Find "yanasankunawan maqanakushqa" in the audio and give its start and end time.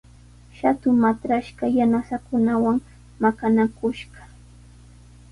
1.77-4.21